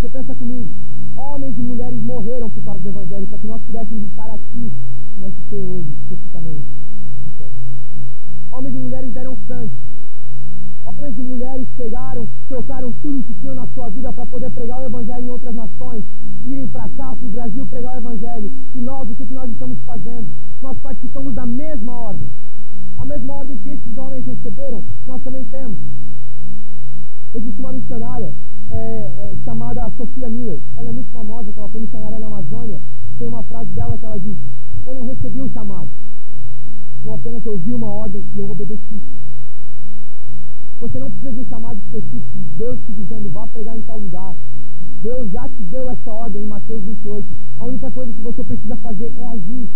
[0.00, 0.74] Você pensa comigo,
[1.16, 4.72] homens e mulheres morreram por causa do evangelho, para que nós pudéssemos estar aqui
[5.16, 6.64] nesse T hoje, especificamente.
[8.50, 9.72] Homens e mulheres deram sangue.
[10.84, 14.84] Homens e mulheres pegaram, trocaram tudo que tinham na sua vida para poder pregar o
[14.84, 16.04] Evangelho em outras nações,
[16.44, 18.52] irem para cá, para o Brasil, pregar o Evangelho.
[18.74, 20.28] E nós, o que, que nós estamos fazendo?
[20.62, 22.30] Nós participamos da mesma ordem.
[22.98, 25.78] A mesma ordem que esses homens receberam, nós também temos.
[27.34, 28.32] Existe uma missionária
[28.70, 30.60] é, é, chamada Sofia Miller.
[30.76, 32.80] Ela é muito famosa, ela foi missionária na Amazônia.
[33.18, 34.36] Tem uma frase dela que ela diz:
[34.84, 35.88] Eu não recebi um chamado,
[37.04, 39.02] eu apenas ouvi uma ordem e eu obedeci.
[40.80, 44.00] Você não precisa de um chamado específico de Deus te dizendo vá pregar em tal
[44.00, 44.36] lugar.
[45.02, 47.26] Deus já te deu essa ordem em Mateus 28.
[47.58, 49.68] A única coisa que você precisa fazer é agir.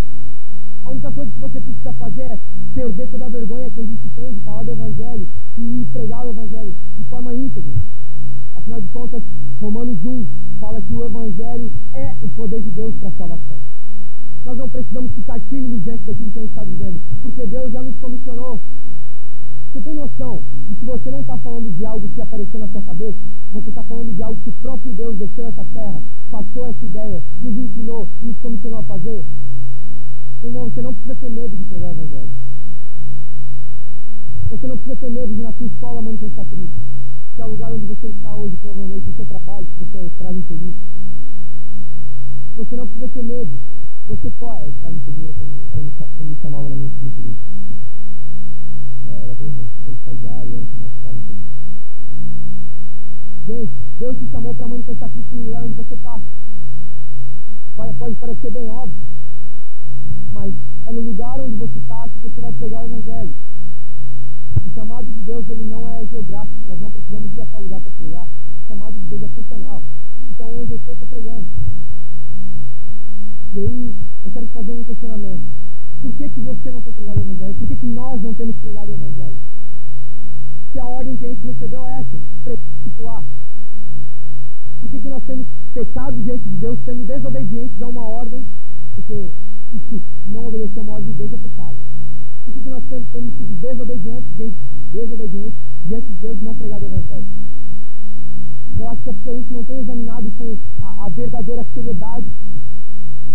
[0.85, 2.39] A única coisa que você precisa fazer é
[2.75, 6.31] perder toda a vergonha que a gente tem de falar do Evangelho e pregar o
[6.31, 7.75] Evangelho de forma íntegra.
[8.57, 9.23] Afinal de contas,
[9.61, 10.27] Romanos 1
[10.59, 13.70] fala que o Evangelho é o poder de Deus para a salvação.
[14.44, 17.83] Nós não precisamos ficar tímidos diante daquilo que a gente está vivendo, porque Deus já
[17.83, 18.62] nos comissionou.
[19.72, 22.83] Você tem noção de que você não está falando de algo que apareceu na sua
[22.83, 23.18] cabeça?
[23.53, 27.22] Você está falando de algo que o próprio Deus desceu essa terra, passou essa ideia,
[27.42, 29.24] nos ensinou, nos comissionou a fazer?
[30.42, 32.31] Irmão, você não precisa ter medo de pregar o Evangelho.
[34.48, 36.81] Você não precisa ter medo de na sua escola manifestar Cristo,
[37.37, 40.07] que é o lugar onde você está hoje, provavelmente, no seu trabalho, se você é
[40.07, 40.74] escravo infeliz.
[42.57, 43.80] Você não precisa ter medo.
[44.07, 44.63] Você pode.
[44.63, 47.35] É, escravo infeliz como, como me chamavam na minha escritura.
[49.07, 49.69] É, era bem ruim.
[49.85, 51.51] Era estagiário, era chamado escravo infeliz.
[53.47, 56.21] Gente, Deus te chamou para manifestar Cristo no lugar onde você está.
[57.77, 58.97] Pode parecer bem óbvio,
[60.33, 60.55] mas
[60.87, 63.35] é no lugar onde você está que você vai pregar o Evangelho.
[64.65, 67.81] O chamado de Deus ele não é geográfico, nós não precisamos ir a tal lugar
[67.81, 68.27] para pregar.
[68.27, 69.85] O chamado de Deus é funcional.
[70.31, 71.47] Então, onde eu estou, eu estou pregando.
[73.55, 75.43] E aí, eu quero te fazer um questionamento.
[76.03, 77.55] Por que, que você não tem pregado o Evangelho?
[77.57, 79.37] Por que, que nós não temos pregado o Evangelho?
[80.73, 82.19] Se a ordem que a gente recebeu é essa,
[82.81, 83.25] discipular.
[84.81, 88.47] Por que, que nós temos pecado diante de Deus, sendo desobedientes a uma ordem?
[88.95, 89.33] Porque
[89.75, 91.77] isso, não obedecer a uma ordem de Deus é pecado.
[92.45, 94.55] Por que, que nós temos, temos sido desobedientes,
[94.93, 97.27] desobedientes diante de Deus e não pregado o Evangelho?
[98.79, 102.27] Eu acho que é porque a gente não tem examinado com a, a verdadeira seriedade.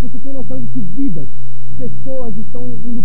[0.01, 1.27] Você tem noção de que vidas,
[1.77, 3.03] pessoas estão indo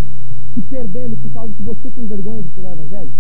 [0.54, 3.12] se perdendo por causa que você tem vergonha de pregar o Evangelho?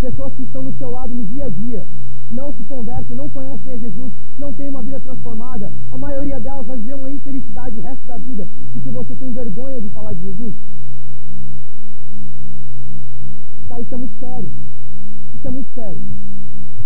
[0.00, 1.86] Pessoas que estão no seu lado no dia a dia,
[2.30, 5.72] não se convertem, não conhecem a Jesus, não têm uma vida transformada.
[5.90, 9.80] A maioria delas vai viver uma infelicidade o resto da vida, porque você tem vergonha
[9.80, 10.54] de falar de Jesus.
[13.68, 14.52] Cara, isso é muito sério.
[15.34, 16.02] Isso é muito sério.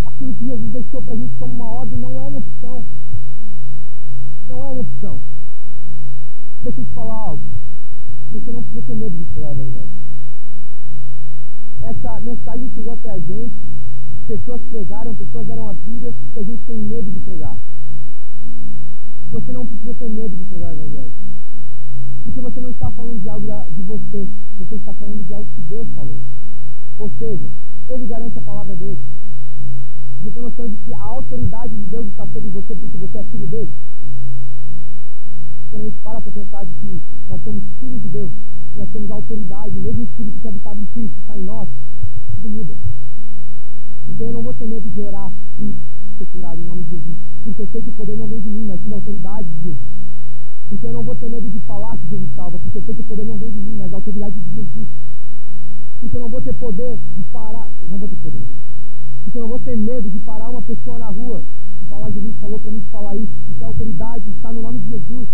[0.07, 2.85] Aquilo que Jesus deixou para a gente como uma ordem não é uma opção.
[4.49, 5.23] Não é uma opção.
[6.65, 7.45] Deixa eu te falar algo.
[8.33, 9.91] Você não precisa ter medo de pregar o Evangelho.
[11.83, 13.55] Essa mensagem chegou até a gente,
[14.27, 17.59] pessoas pregaram, pessoas deram a vida e a gente tem medo de pregar.
[19.31, 21.13] Você não precisa ter medo de pregar o Evangelho.
[22.25, 25.49] Porque você não está falando de algo da, de você, você está falando de algo
[25.55, 26.19] que Deus falou.
[26.97, 27.51] Ou seja,
[27.91, 29.05] ele garante a palavra dele.
[30.23, 33.25] Você tem noção de que a autoridade de Deus está sobre você porque você é
[33.25, 33.73] filho dele?
[35.75, 38.31] Quando a gente para para pensar de que nós somos filhos de Deus,
[38.77, 41.69] nós temos autoridade, o mesmo Espírito que habitava em Cristo está em nós,
[42.31, 42.77] tudo muda.
[44.07, 45.75] Porque eu não vou ter medo de orar e
[46.17, 47.19] ser curado em nome de Jesus.
[47.43, 49.63] Porque eu sei que o poder não vem de mim, mas sim da autoridade de
[49.65, 49.79] Jesus.
[50.69, 53.01] Porque eu não vou ter medo de falar que Jesus salva, porque eu sei que
[53.01, 54.89] o poder não vem de mim, mas da autoridade de Jesus
[56.01, 58.47] porque eu não vou ter poder de parar, eu não vou ter poder,
[59.25, 61.43] porque eu não vou ter medo de parar uma pessoa na rua
[61.83, 64.91] e falar, Jesus falou para mim falar isso, porque a autoridade está no nome de
[64.91, 65.29] Jesus.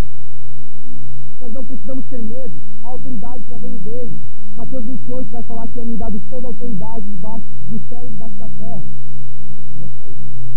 [1.41, 4.21] Nós não precisamos ter medo, a autoridade já veio dele.
[4.57, 8.11] Mateus 28 vai falar que é me dado toda a autoridade debaixo do céu e
[8.11, 8.85] debaixo da terra.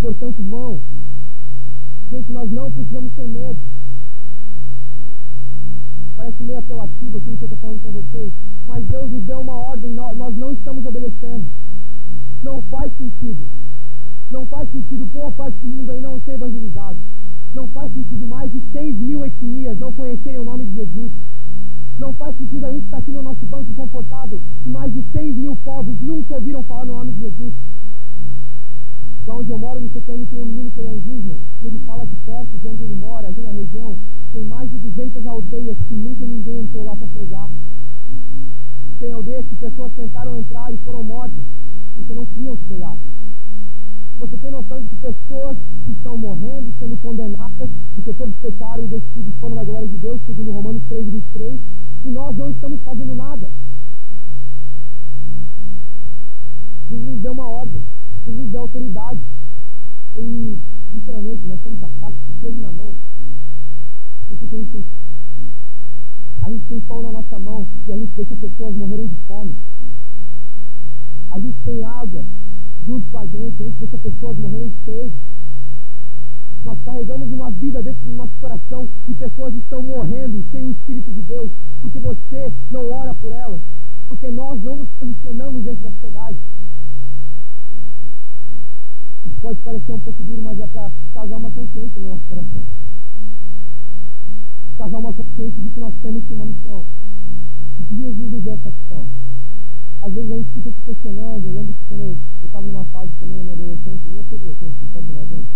[0.00, 0.80] Portanto, vão.
[2.10, 3.58] Gente, nós não precisamos ter medo.
[6.16, 8.32] Parece meio apelativo aquilo que eu estou falando para vocês,
[8.66, 11.46] mas Deus nos deu uma ordem, nós não estamos obedecendo.
[12.42, 13.48] Não faz sentido.
[14.30, 16.98] Não faz sentido boa parte do mundo aí não ser evangelizado.
[17.54, 21.12] Não faz sentido mais de 6 mil etnias não conhecerem o nome de Jesus.
[21.98, 24.42] Não faz sentido a gente estar aqui no nosso banco confortável
[24.74, 27.54] mais de 6 mil povos nunca ouviram falar no nome de Jesus.
[29.26, 31.78] Lá onde eu moro, no CTM, tem um menino que ele é indígena, e ele
[31.86, 33.96] fala que perto de onde ele mora, ali na região,
[34.32, 37.50] tem mais de 200 aldeias que nunca ninguém entrou lá para pregar.
[38.98, 41.42] Tem aldeias que pessoas tentaram entrar e foram mortas,
[41.94, 43.00] porque não queriam que pregasse.
[44.18, 49.34] Você tem noção de que pessoas estão morrendo, sendo condenadas, porque todos pecaram e destituídos
[49.40, 51.60] foram da glória de Deus, segundo Romanos 3, 23,
[52.04, 53.50] e nós não estamos fazendo nada.
[56.88, 57.82] Jesus nos deu uma ordem.
[58.24, 59.20] Jesus nos dá autoridade.
[60.16, 60.58] E,
[60.92, 62.94] literalmente, nós temos a faca que esteja na mão.
[64.30, 64.84] O que a gente tem?
[66.42, 69.56] A gente tem pão na nossa mão e a gente deixa pessoas morrerem de fome.
[71.30, 72.24] A gente tem água
[72.86, 75.14] junto com a gente, a gente deixa pessoas morrerem de sede.
[76.64, 81.10] Nós carregamos uma vida dentro do nosso coração e pessoas estão morrendo sem o Espírito
[81.12, 83.60] de Deus, porque você não ora por elas,
[84.08, 86.38] porque nós não nos posicionamos diante da sociedade.
[89.26, 92.64] Isso pode parecer um pouco duro, mas é para causar uma consciência no nosso coração.
[94.78, 96.86] Causar uma consciência de que nós temos uma missão.
[97.94, 99.08] Jesus nos deu essa missão.
[100.04, 101.46] Às vezes a gente fica se questionando.
[101.46, 104.36] Eu lembro que quando eu estava numa fase também na minha adolescência, eu não sou
[104.36, 105.48] adolescente, sabe nós anos.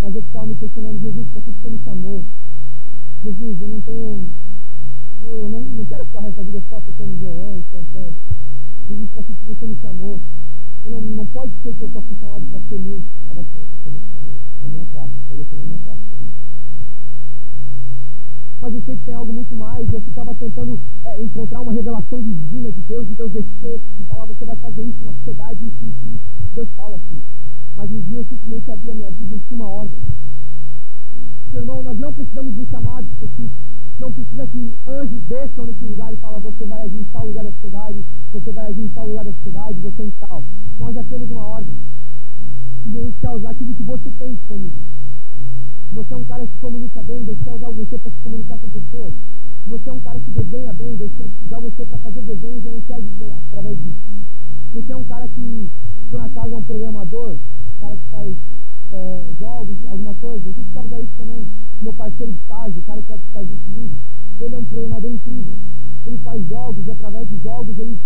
[0.00, 2.24] Mas eu ficava me questionando, Jesus, para que você me chamou?
[3.24, 4.30] Jesus, eu não tenho
[5.22, 8.14] eu não, não quero ficar o resto da vida só tocando violão e cantando.
[8.88, 10.20] Jesus, para que você me chamou.
[10.84, 13.10] Eu não, não pode ser que eu só fui chamado para ser músico.
[13.26, 14.12] Nada contra ser músico
[14.62, 16.02] na minha classe, estou defendendo minha classe.
[18.62, 19.92] Mas eu sei que tem algo muito mais.
[19.92, 24.26] Eu ficava tentando é, encontrar uma revelação divina de Deus, de Deus descer e falar:
[24.26, 26.24] você vai fazer isso na sociedade, isso, isso, isso.
[26.54, 27.20] Deus fala assim.
[27.76, 29.98] Mas um dia eu simplesmente abri a minha vida e tinha uma ordem.
[31.52, 33.58] Meu irmão, nós não precisamos de um chamado específico.
[33.98, 37.42] Não precisa que anjos desçam nesse lugar e falem: você vai agir em tal lugar
[37.42, 40.44] da sociedade, você vai agir em tal lugar da sociedade, você em tal.
[40.78, 41.76] Nós já temos uma ordem.
[42.84, 44.91] Deus quer usar aquilo que você tem disponível.
[45.92, 48.68] Você é um cara que comunica bem, Deus quer usar você para se comunicar com
[48.70, 49.12] pessoas.
[49.66, 52.68] Você é um cara que desenha bem, Deus quer usar você para fazer desenhos e
[52.68, 52.98] anunciar
[53.36, 53.98] através disso.
[54.72, 55.70] Você é um cara que,
[56.10, 58.36] por acaso, é um programador, um cara que faz
[58.90, 61.46] é, jogos, alguma coisa, a gente quer usar isso também.
[61.82, 63.94] Meu parceiro de estágio, o cara que estar junto comigo,
[64.40, 65.58] ele é um programador incrível.
[66.06, 68.00] Ele faz jogos e através dos jogos ele,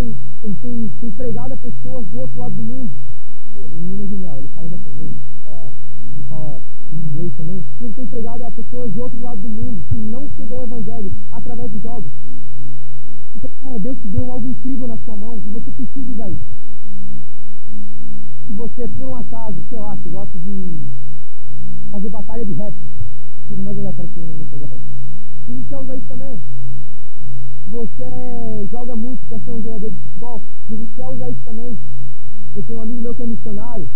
[0.00, 2.90] ele, ele tem, tem pregado a pessoas do outro lado do mundo.
[3.54, 3.60] É
[8.68, 12.10] pessoas do outro lado do mundo que não chegam ao evangelho através dos jogos.
[13.34, 16.44] Então, cara, Deus te deu algo incrível na sua mão e você precisa usar isso.
[18.46, 20.80] Se você, por um acaso, sei lá, você gosta de
[21.90, 22.74] fazer batalha de rap,
[23.46, 24.20] coisa mais olhar para aqui
[24.52, 24.80] agora.
[25.46, 26.40] Se você quer usar isso também.
[27.64, 31.40] Se você joga muito, quer ser um jogador de futebol, se você quer usar isso
[31.44, 31.78] também.
[32.54, 33.88] Eu tenho um amigo meu que é missionário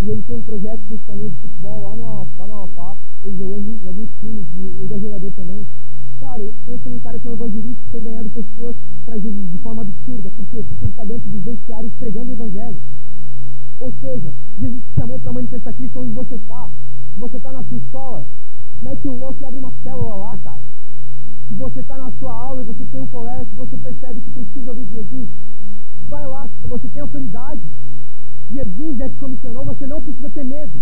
[0.00, 2.96] e ele tem um projeto com de futebol lá no, lá no Amapá.
[3.26, 5.66] Ele jogou em, alguns times ele é jogador também.
[6.20, 9.58] Cara, pensa num cara que é um evangelista que tem ganhado pessoas para Jesus de
[9.58, 10.30] forma absurda.
[10.30, 10.64] Por quê?
[10.68, 12.80] Porque ele está dentro dos vestiários pregando o evangelho.
[13.80, 16.70] Ou seja, Jesus te chamou para manifestar Cristo onde você está.
[17.16, 18.26] Você está na sua escola,
[18.80, 20.62] mete o louco e abre uma célula lá, cara.
[21.48, 24.70] Se você está na sua aula e você tem um colégio, você percebe que precisa
[24.70, 25.28] ouvir Jesus,
[26.08, 27.62] vai lá, você tem autoridade.
[28.52, 30.80] Jesus já te comissionou, você não precisa ter medo.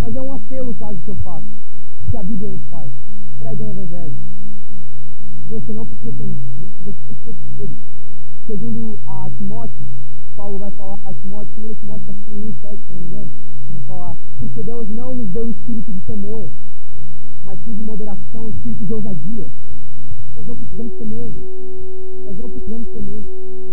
[0.00, 1.46] Mas é um apelo quase que eu faço,
[2.10, 2.92] que a Bíblia nos faz.
[3.38, 4.16] Pregue o Evangelho.
[5.48, 6.36] Você não precisa ter.
[6.84, 7.70] Você precisa ter.
[8.46, 9.86] Segundo a Timóteo,
[10.36, 13.30] Paulo vai falar a Timóteo, 2 Timóteo capítulo 1, 7, se não me engano,
[13.72, 16.48] vai falar, porque Deus não nos deu o espírito de temor,
[17.44, 19.50] mas sim de moderação, o espírito de ousadia.
[20.36, 21.34] Nós não precisamos ter medo.
[22.24, 23.26] Nós não precisamos ter medo.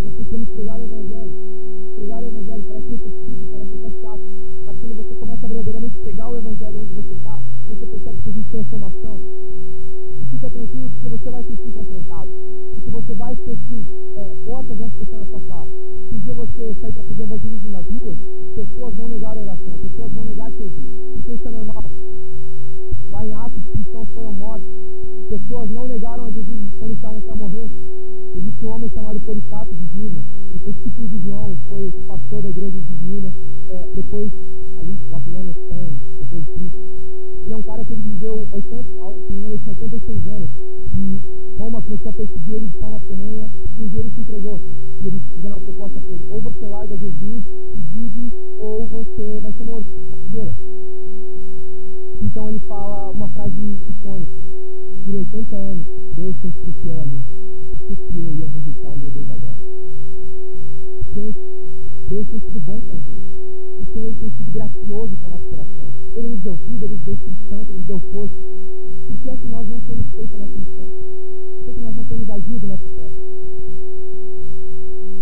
[0.04, 1.34] Nós precisamos pregar o Evangelho.
[1.96, 3.25] Pregar o Evangelho parece repetitivo,
[6.06, 9.20] pregar o Evangelho onde você está, você percebe que existe transformação.
[10.22, 12.30] E fica tranquilo porque você vai ser sim confrontado.
[12.76, 15.68] Porque você vai ser sim, é, portas vão se fechar na sua cara.
[16.08, 18.18] Se um dia você sair para fazer evangelismo nas ruas,
[18.54, 20.86] pessoas vão negar a oração, pessoas vão negar te ouvir.
[21.14, 21.92] Porque isso é normal.
[23.10, 24.68] Lá em Atos, cristãos foram mortos.
[25.30, 27.68] Pessoas não negaram a Jesus quando estavam para morrer.
[28.36, 30.22] Existe um homem chamado Policarpo de Esmina.
[30.52, 33.34] Ele foi discípulo de João, ele foi pastor da igreja de Esmina.
[33.70, 34.32] É, depois,
[34.80, 35.95] ali, Babilônia 100,
[36.44, 36.78] Cristo.
[37.46, 40.50] Ele é um cara que viveu 80, se não me engano, 86 anos.
[40.98, 41.22] E
[41.58, 43.50] Roma começou a perseguir ele de forma ferrenha.
[43.78, 44.60] E um dia ele se entregou.
[45.04, 47.44] E eles fizeram uma proposta para ele: ou você larga Jesus
[47.76, 50.56] e vive, ou você vai ser morto na fogueira.
[52.22, 54.32] Então ele fala uma frase icônica.
[55.06, 57.22] Por 80 anos, Deus tem sido fiel a mim.
[57.88, 59.58] Por que eu ia rejeitar o meu Deus agora?
[61.14, 61.40] Gente,
[62.10, 63.26] Deus tem sido bom com a gente.
[63.80, 65.65] O Senhor tem sido gracioso com o nosso coração.
[66.16, 68.36] Ele nos deu vida, Ele nos deu Espírito Santo, Ele nos deu força.
[69.08, 70.90] Por que é que nós não temos feito a nossa missão?
[70.90, 73.26] Por que é que nós não temos agido nessa terra?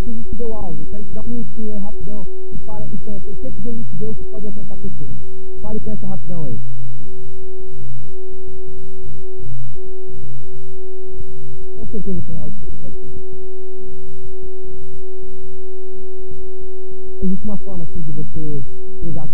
[0.06, 3.32] Jesus te deu algo, quero te dar um minutinho aí rapidão e para e pensa,
[3.32, 5.16] o que é que Jesus te deu que pode alcançar pessoas?
[5.62, 6.60] Para e pensa rapidão aí.
[11.76, 13.22] Com certeza tem algo que você pode fazer.
[17.24, 18.64] Existe uma forma assim de você
[19.00, 19.28] pregar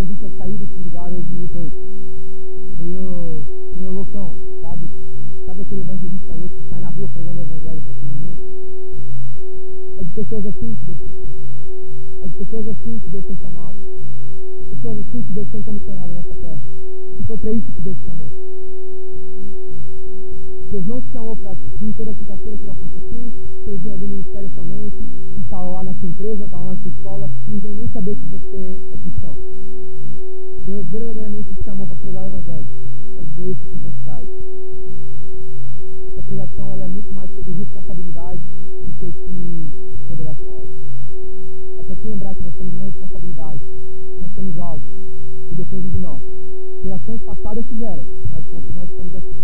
[0.00, 1.76] convite a sair desse lugar hoje meio doido.
[2.78, 3.44] Meio,
[3.76, 4.88] meio loucão, sabe?
[5.44, 8.38] Sabe aquele evangelista louco que sai na rua pregando o evangelho para todo mundo?
[9.98, 11.28] É de pessoas assim que Deus precisa.
[12.22, 13.76] É de pessoas assim que Deus tem chamado.
[13.76, 16.62] É de pessoas assim que Deus tem comissionado nessa terra.
[17.20, 18.30] E foi para isso que Deus te chamou.
[20.70, 23.32] Deus não te chamou para vir toda quinta-feira que não fosse assim,
[23.66, 24.96] servir em algum ministério somente,
[25.42, 28.26] estar lá na sua empresa, estar lá na sua escola, e ninguém nem saber que
[28.26, 29.36] você é cristão.
[30.66, 32.66] Deus verdadeiramente te chamou para pregar o Evangelho,
[33.14, 34.28] para dizer isso com intensidade.
[36.08, 38.40] Essa pregação ela é muito mais sobre responsabilidade
[38.84, 39.70] do que o que
[40.06, 40.68] poderá ser algo.
[41.78, 43.60] É para se lembrar que nós temos uma responsabilidade,
[44.20, 44.84] nós temos algo
[45.48, 46.22] que depende de nós.
[46.82, 49.36] Gerações passadas fizeram, de contas nós estamos aqui.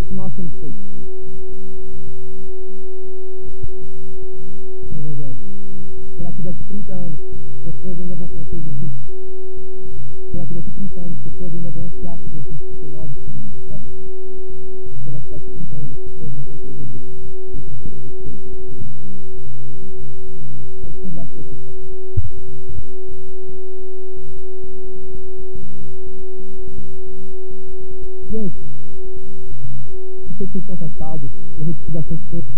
[0.00, 0.76] O que nós temos feito?
[4.90, 5.36] O Evangelho.
[6.16, 7.20] Será que daqui 30 anos
[7.62, 8.11] pessoas ainda
[11.42, 13.84] pessoas ainda vão ansiar por Jesus porque nós estamos nessa terra?
[15.02, 16.88] Será que daqui 30 anos as pessoas não vão Jesus?
[17.52, 18.52] E vão ser respeitos?
[20.80, 21.82] Quero convidar todas as pessoas.
[28.30, 28.56] Gente,
[30.28, 32.48] eu sei que vocês estão cansados, eu repeti bastante coisa.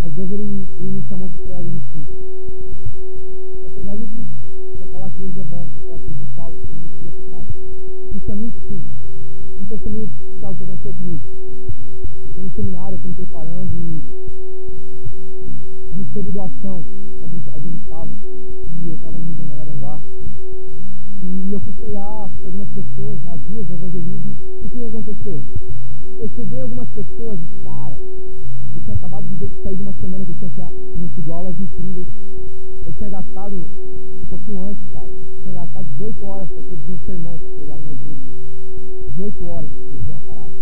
[0.00, 2.16] Mas Deus ele, ele me chamou para pregar algo muito simples.
[3.60, 4.28] Para pregar Jesus.
[4.78, 7.46] Para falar que Jesus é bom, para falar que Jesus salva, que Pecado.
[8.14, 8.94] Isso é muito simples.
[9.60, 11.22] Um testemunho de algo que aconteceu comigo.
[12.28, 14.02] Estou no seminário, estou me preparando e
[15.92, 16.84] a gente teve doação,
[17.20, 18.16] alguns, alguns estavam,
[18.82, 20.00] e eu estava na região da Garanguá.
[21.22, 24.36] E eu fui pregar para algumas pessoas nas ruas do evangelismo.
[24.62, 25.44] E o que aconteceu?
[26.18, 27.96] Eu cheguei algumas pessoas cara,
[28.76, 30.68] eu tinha acabado de sair de uma semana que eu tinha,
[31.14, 32.08] tido aulas incríveis.
[32.86, 33.68] Eu tinha gastado
[34.22, 37.76] um pouquinho antes, cara, eu tinha gastado 18 horas para produzir um sermão para na
[37.78, 38.22] minha igreja.
[39.16, 40.52] 18 horas para produzir uma parada.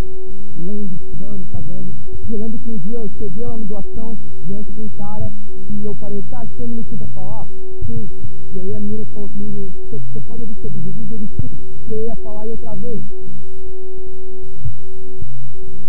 [0.59, 1.95] Lendo, estudando, fazendo.
[2.29, 5.33] E eu lembro que um dia eu cheguei lá no doação diante de um cara
[5.71, 7.49] e eu parei, cara, você tem um minutinho para falar?
[7.87, 8.09] Sim.
[8.53, 11.11] E aí a menina falou comigo, você pode ouvir sobre Jesus?
[11.11, 11.59] Ele sim.
[11.89, 13.03] E eu ia falar e outra vez.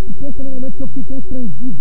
[0.08, 1.78] E pensa no momento que eu fiquei constrangido.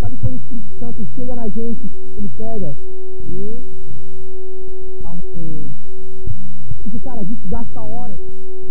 [0.00, 2.76] Sabe quando o Espírito Santo chega na gente, ele pega.
[3.28, 3.62] E...
[5.02, 5.22] Calma.
[6.82, 8.18] Porque, cara, a gente gasta horas.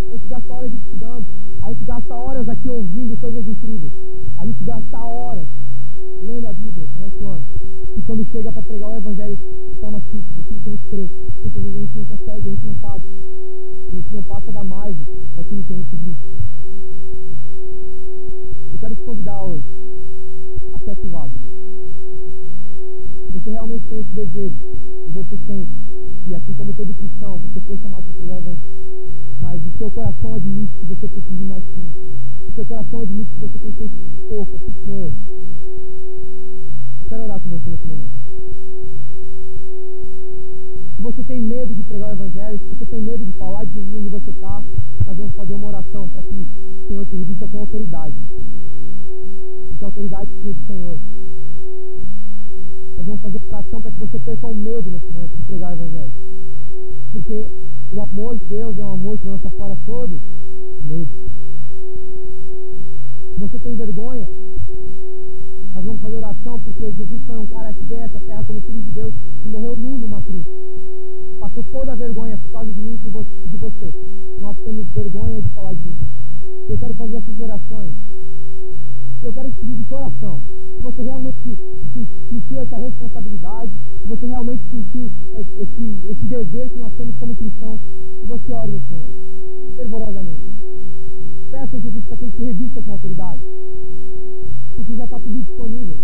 [0.09, 1.25] A gente gasta horas estudando.
[1.61, 3.93] A gente gasta horas aqui ouvindo coisas incríveis.
[4.37, 5.47] A gente gasta horas
[6.23, 7.45] lendo a Bíblia durante o ano.
[7.95, 11.09] E quando chega para pregar o Evangelho de forma simples, aquilo que a gente crê,
[11.39, 13.03] muitas vezes a gente não consegue, a gente não sabe.
[13.91, 16.17] A gente não passa da margem daquilo que a gente vive.
[18.71, 19.65] Eu quero te convidar hoje
[20.71, 21.33] a ser ativado.
[23.25, 24.55] Se você realmente tem esse desejo,
[25.07, 25.71] e você sente,
[26.25, 28.61] e assim como todo cristão, você foi chamado para pregar o Evangelho,
[29.41, 31.93] mas o seu coração admite que você precisa ir mais fundo.
[32.47, 33.95] O seu coração admite que você tem feito
[34.29, 35.13] pouco, assim como eu.
[37.01, 38.13] Eu quero orar com você nesse momento.
[41.01, 43.73] Se você tem medo de pregar o Evangelho, se você tem medo de falar de
[43.73, 44.63] Jesus onde você está,
[45.03, 48.15] nós vamos fazer uma oração para que o Senhor te revista com autoridade.
[49.79, 50.99] Que a autoridade seja do Senhor.
[52.97, 55.71] Nós vamos fazer uma oração para que você perca o medo nesse momento de pregar
[55.71, 56.13] o Evangelho.
[57.11, 57.47] Porque
[57.93, 60.21] o amor de Deus é um amor que lança fora todo
[60.83, 61.09] medo.
[63.33, 64.29] Se você tem vergonha,
[65.73, 68.81] nós vamos fazer oração porque Jesus foi um cara que veio essa terra como filho
[68.81, 69.13] de Deus
[69.45, 70.45] e morreu nu numa cruz.
[71.39, 73.93] Passou toda a vergonha por causa de mim e de você.
[74.39, 76.09] Nós temos vergonha de falar de Jesus.
[76.69, 77.93] Eu quero fazer essas orações.
[79.21, 80.41] Eu quero te pedir de coração.
[80.75, 81.57] Se você realmente
[82.29, 85.11] sentiu essa responsabilidade, se você realmente sentiu
[85.57, 87.79] esse, esse dever que nós temos como cristãos,
[88.19, 90.41] que você ore nesse momento, fervorosamente.
[91.51, 93.41] Peça a Jesus para que ele te revista com autoridade.
[94.81, 95.95] Porque já está tudo disponível.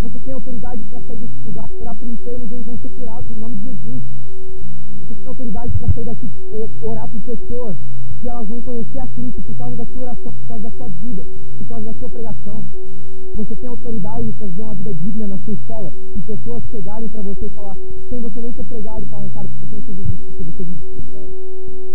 [0.00, 3.34] Você tem autoridade para sair desse lugar, orar por enfermos, eles vão ser curados em
[3.34, 4.02] nome de Jesus.
[5.00, 6.30] Você tem autoridade para sair daqui,
[6.80, 7.76] orar por pessoas,
[8.22, 10.88] que elas vão conhecer a Cristo por causa da sua oração, por causa da sua
[10.88, 11.26] vida,
[11.58, 12.64] por causa da sua pregação.
[13.36, 17.20] Você tem autoridade para viver uma vida digna na sua escola e pessoas chegarem para
[17.20, 17.76] você e falar,
[18.08, 21.00] sem você nem ter pregado, e falar, cara, você conhece Jesus porque você vive de
[21.00, 21.85] escola.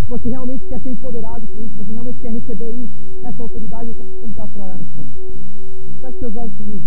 [0.00, 3.42] Se você realmente quer ser empoderado por isso, se você realmente quer receber isso, essa
[3.42, 5.14] autoridade, eu quero te convidar para orar nesse momento.
[6.00, 6.84] Feche seus olhos comigo.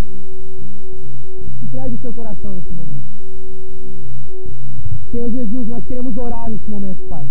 [1.64, 3.04] Entregue o seu coração nesse momento.
[5.12, 7.28] Senhor Jesus, nós queremos orar nesse momento, Pai.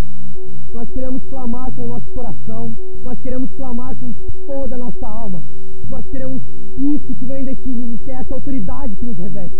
[0.72, 2.74] Nós queremos clamar com o nosso coração,
[3.04, 4.12] nós queremos clamar com
[4.46, 5.42] toda a nossa alma.
[5.88, 6.42] Nós queremos
[6.78, 9.56] isso que vem de ti, Jesus, que é essa autoridade que nos reveste.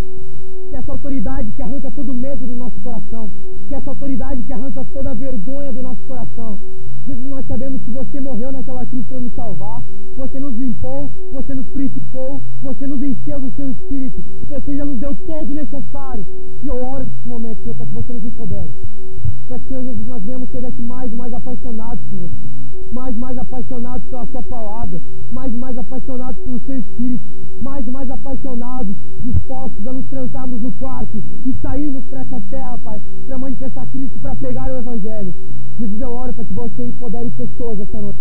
[0.68, 3.30] Que essa autoridade que arranca todo medo do nosso coração.
[3.68, 6.60] Que essa autoridade que arranca toda a vergonha do nosso coração.
[7.06, 9.82] Jesus, nós sabemos que você morreu naquela cruz para nos salvar.
[10.16, 14.22] Você nos limpou, você nos purificou, você nos encheu do seu espírito.
[14.48, 16.26] Você já nos deu todo o necessário.
[16.62, 18.70] E eu oro nesse momento, Senhor, para que você nos empodere.
[19.46, 22.56] Para que, Senhor Jesus, nós venhamos ser daqui mais e mais apaixonados por você.
[22.92, 25.00] Mais e mais apaixonados pela sua palavra.
[25.32, 27.24] Mais e mais apaixonados pelo seu Espírito.
[27.62, 32.78] Mais e mais apaixonados, dispostos a nos trancarmos no quarto e sairmos para essa terra,
[32.78, 35.34] Pai, para manifestar Cristo, para pegar o Evangelho.
[35.78, 38.18] Jesus, eu oro para que você empodere pessoas essa noite.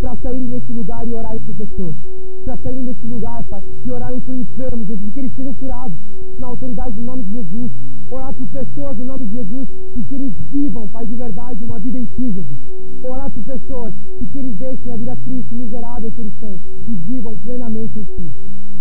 [0.00, 1.96] Para saírem nesse lugar e orarem por pessoas.
[2.44, 5.98] Para saírem nesse lugar, Pai, e orarem por enfermos, Jesus, que eles sejam curados
[6.38, 7.72] na autoridade do nome de Jesus.
[8.10, 11.78] Orar por pessoas no nome de Jesus e que eles vivam, Pai, de verdade, uma
[11.80, 12.58] vida em Ti, Jesus.
[13.02, 16.94] Orar por pessoas e que eles deixem a vida triste miserável que eles têm e
[16.94, 18.32] vivam plenamente em Ti.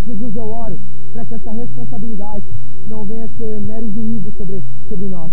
[0.05, 0.79] Jesus, eu oro
[1.15, 2.45] para que essa responsabilidade
[2.87, 5.31] não venha ser mero juízo sobre, sobre nós,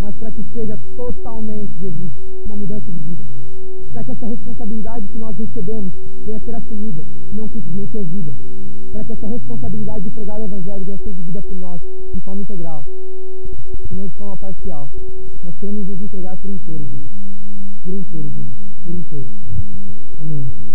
[0.00, 2.10] mas para que seja totalmente, Jesus,
[2.46, 3.22] uma mudança de vida.
[3.92, 5.92] Para que essa responsabilidade que nós recebemos
[6.24, 7.04] venha a ser assumida
[7.34, 8.32] não simplesmente ouvida.
[8.92, 11.82] Para que essa responsabilidade de pregar o Evangelho venha a ser vivida por nós
[12.14, 12.86] de forma integral
[13.90, 14.90] e não de forma parcial.
[15.44, 17.10] Nós queremos nos entregar por inteiro, Jesus.
[17.84, 18.46] Por inteiro, Jesus.
[18.86, 19.28] Por inteiro.
[20.18, 20.69] Amém.